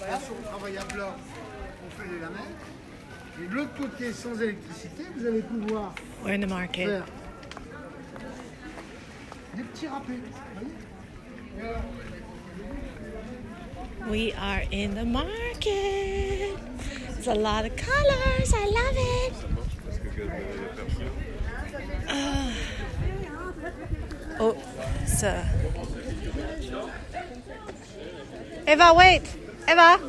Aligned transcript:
Là, 0.00 0.18
le 0.28 0.46
travail 0.46 0.76
à 0.78 0.84
plat, 0.84 1.16
on 1.86 1.90
fait 2.02 2.08
les 2.08 2.20
lamelles. 2.20 2.56
Et 3.42 3.46
de 3.48 3.54
l'autre 3.54 3.74
côté, 3.76 4.12
sans 4.12 4.40
électricité, 4.40 5.04
vous 5.16 5.26
allez 5.26 5.42
pouvoir 5.42 5.94
We're 6.24 6.34
in 6.34 6.40
the 6.40 6.48
market. 6.48 6.86
faire 6.86 7.04
des 9.56 9.62
petits 9.62 9.88
râpés. 9.88 10.20
We 14.08 14.32
are 14.38 14.62
in 14.72 14.94
the 14.94 15.04
market. 15.04 16.56
There's 17.14 17.28
a 17.28 17.34
lot 17.34 17.64
of 17.64 17.74
colors. 17.76 18.52
I 18.52 18.66
love 18.66 18.96
it. 18.96 19.32
Ah. 22.08 22.52
Oh, 24.40 24.56
so. 25.06 25.32
Eva, 28.66 28.94
wait. 28.94 29.22
Eva. 29.68 30.00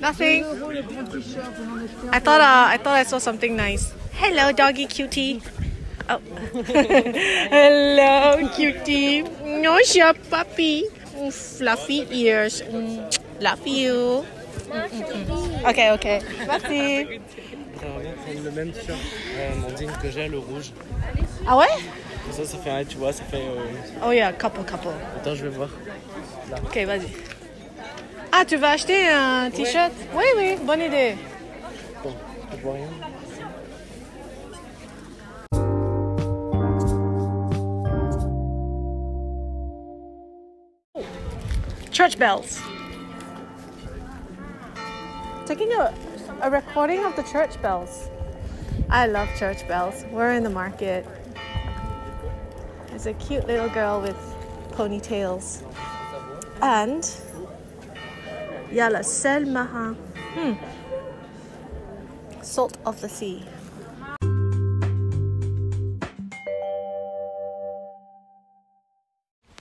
Nothing. 0.00 0.44
I 2.10 2.18
thought 2.18 2.40
uh, 2.40 2.66
I 2.68 2.78
thought 2.78 2.94
I 2.94 3.02
saw 3.04 3.18
something 3.18 3.56
nice. 3.56 3.92
Hello, 4.12 4.52
doggy 4.52 4.86
cutie. 4.86 5.42
Oh. 6.08 6.18
Hello, 7.50 8.48
cutie. 8.54 9.22
No, 9.44 9.78
your 9.94 10.14
puppy. 10.14 10.86
Fluffy 11.30 12.06
ears. 12.10 12.62
Mm, 12.62 13.00
Love 13.40 13.66
you. 13.66 14.24
Mm, 14.70 14.88
mm. 15.28 15.68
Okay, 15.70 15.90
okay. 15.92 16.18
Merci. 16.46 17.06
Prendre 17.76 18.44
le 18.44 18.50
même 18.50 18.70
t-shirt 18.72 18.98
euh, 19.36 19.54
Mandine 19.56 19.90
que 20.00 20.10
j'ai, 20.10 20.28
le 20.28 20.38
rouge. 20.38 20.72
Ah 21.46 21.56
ouais? 21.56 21.66
Comme 22.24 22.32
ça, 22.32 22.44
ça 22.44 22.58
fait 22.58 22.70
un, 22.70 22.84
tu 22.84 22.96
vois, 22.96 23.12
ça 23.12 23.24
fait. 23.24 23.38
euh, 23.38 24.06
Oh 24.06 24.12
yeah, 24.12 24.32
couple, 24.32 24.60
couple. 24.60 24.88
Attends, 25.16 25.34
je 25.34 25.42
vais 25.44 25.48
voir. 25.50 25.68
Ok, 26.64 26.76
vas-y. 26.86 27.08
Ah, 28.30 28.44
tu 28.46 28.56
vas 28.56 28.70
acheter 28.70 29.08
un 29.08 29.50
t-shirt? 29.50 29.92
Oui, 30.14 30.24
oui, 30.36 30.56
bonne 30.64 30.80
idée. 30.82 31.16
Bon, 32.02 32.14
je 32.56 32.62
vois 32.62 32.74
rien. 32.74 32.86
Church 42.02 42.18
bells. 42.18 42.60
Taking 45.46 45.72
a, 45.72 45.94
a 46.40 46.50
recording 46.50 47.04
of 47.04 47.14
the 47.14 47.22
church 47.22 47.62
bells. 47.62 48.08
I 48.90 49.06
love 49.06 49.28
church 49.36 49.68
bells. 49.68 50.04
We're 50.10 50.32
in 50.32 50.42
the 50.42 50.50
market. 50.50 51.06
There's 52.88 53.06
a 53.06 53.12
cute 53.12 53.46
little 53.46 53.68
girl 53.68 54.00
with 54.00 54.16
ponytails. 54.72 55.62
And 56.60 57.08
il 58.72 58.78
y 58.78 58.80
a 58.84 58.90
le 58.90 59.04
sel 59.04 59.44
marin. 59.44 59.94
Hmm. 60.34 60.54
Salt 62.42 62.78
of 62.84 63.00
the 63.00 63.08
sea. 63.08 63.44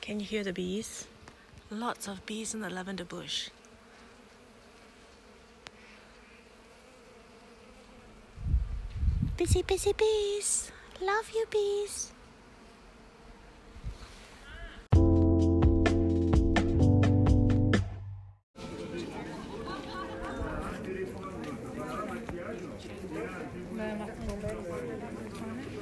Can 0.01 0.19
you 0.19 0.25
hear 0.25 0.43
the 0.43 0.53
bees? 0.53 1.05
Lots 1.73 2.09
of 2.09 2.25
bees 2.25 2.53
in 2.53 2.59
the 2.59 2.69
lavender 2.69 3.05
bush. 3.05 3.49
Busy, 9.37 9.61
busy 9.61 9.93
bees. 9.93 10.69
Love 10.99 11.31
you, 11.33 11.45
bees. 11.49 12.11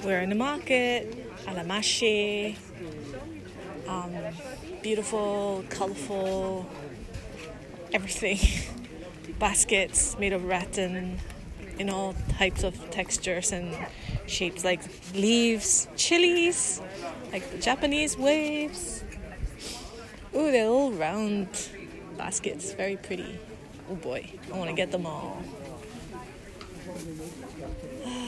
We're 0.06 0.22
in 0.22 0.30
the 0.30 0.36
market, 0.36 1.08
à 1.48 1.56
la 1.56 1.64
marché. 1.64 2.56
Um, 3.88 4.14
beautiful, 4.82 5.64
colorful, 5.70 6.70
everything. 7.94 8.40
Baskets 9.40 10.18
made 10.20 10.34
of 10.34 10.44
rattan 10.44 11.20
in 11.78 11.90
all 11.90 12.14
types 12.38 12.64
of 12.64 12.90
textures 12.92 13.52
and 13.52 13.76
shapes, 14.28 14.64
like 14.64 14.82
leaves, 15.14 15.88
chilies, 15.96 16.82
like 17.32 17.50
the 17.52 17.58
Japanese 17.58 18.18
waves. 18.18 19.04
Ooh, 20.36 20.52
they're 20.52 20.68
all 20.68 20.92
round 20.92 21.48
baskets, 22.18 22.74
very 22.74 22.98
pretty. 22.98 23.40
Oh 23.90 23.96
boy, 23.96 24.30
I 24.54 24.58
want 24.58 24.70
to 24.70 24.76
get 24.76 24.92
them 24.92 25.06
all. 25.06 25.42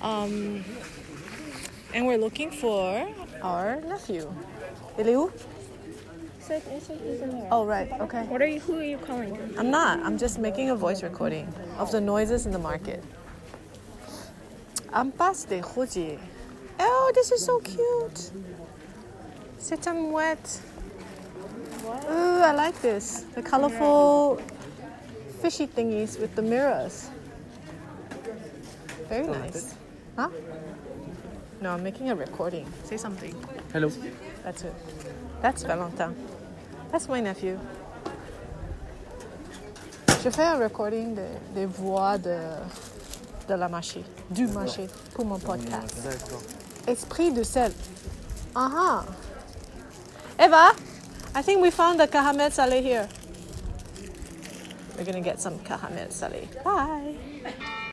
Um, 0.00 0.64
and 1.94 2.06
we're 2.06 2.18
looking 2.18 2.50
for 2.50 3.08
our 3.42 3.80
nephew. 3.82 4.32
Il 4.98 5.08
est 5.08 5.16
où? 5.16 5.30
Oh, 7.50 7.66
right, 7.66 7.92
okay. 8.00 8.22
What 8.24 8.40
are 8.40 8.46
you? 8.46 8.60
Who 8.60 8.78
are 8.78 8.84
you 8.84 8.96
calling? 8.98 9.36
I'm 9.58 9.70
not. 9.70 10.00
I'm 10.00 10.16
just 10.16 10.38
making 10.38 10.70
a 10.70 10.76
voice 10.76 11.02
recording 11.02 11.52
of 11.78 11.92
the 11.92 12.00
noises 12.00 12.46
in 12.46 12.52
the 12.52 12.58
market. 12.58 13.04
Ampas 14.94 15.46
de 15.46 15.60
Rosier. 15.60 16.18
Oh, 16.80 17.12
this 17.14 17.32
is 17.32 17.44
so 17.44 17.60
cute. 17.60 18.30
C'est 19.58 19.86
un 19.88 20.10
mouette. 20.10 20.60
Ooh, 21.84 22.40
I 22.42 22.52
like 22.52 22.80
this. 22.80 23.26
The 23.34 23.42
colorful 23.42 24.40
fishy 25.42 25.66
thingies 25.66 26.18
with 26.18 26.34
the 26.34 26.42
mirrors. 26.42 27.10
Very 29.08 29.26
nice. 29.26 29.74
Huh? 30.16 30.30
No, 31.60 31.72
I'm 31.74 31.82
making 31.82 32.10
a 32.10 32.14
recording. 32.14 32.66
Say 32.84 32.96
something. 32.96 33.34
Hello. 33.72 33.90
That's 34.44 34.62
it. 34.62 34.74
That's 35.42 35.62
Valentin. 35.64 36.14
That's 36.92 37.08
my 37.08 37.20
nephew. 37.20 37.58
Je 40.22 40.30
fais 40.30 40.46
un 40.46 40.58
recording 40.58 41.14
de- 41.14 41.38
des 41.54 41.66
voix 41.66 42.18
de, 42.18 42.38
de 43.48 43.54
la 43.54 43.68
marché, 43.68 44.02
du 44.30 44.46
marché, 44.48 44.88
pour 45.14 45.24
mon 45.24 45.38
podcast. 45.38 45.94
Esprit 46.86 47.30
de 47.32 47.44
sel. 47.44 47.72
Uh-huh. 48.56 49.04
Eva, 50.38 50.72
I 51.36 51.42
think 51.42 51.60
we 51.62 51.70
found 51.70 52.00
the 52.00 52.08
caramel 52.08 52.50
salé 52.50 52.82
here. 52.82 53.08
We're 54.96 55.04
gonna 55.04 55.20
get 55.20 55.40
some 55.40 55.58
caramel 55.60 56.08
salé. 56.10 56.48
Bye. 56.64 57.14